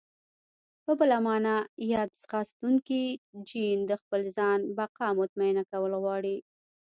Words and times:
په 0.83 0.91
بله 0.99 1.17
مانا 1.27 1.55
ياد 1.93 2.09
ځانغوښتونکی 2.23 3.03
جېن 3.47 3.79
د 3.87 3.91
خپل 4.01 4.21
ځان 4.37 4.59
بقا 4.77 5.07
مطمينه 5.19 5.61
کول 5.71 5.91
غواړي. 6.03 6.37